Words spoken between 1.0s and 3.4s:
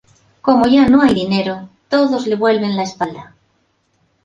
hay dinero, todos le vuelven la espalda.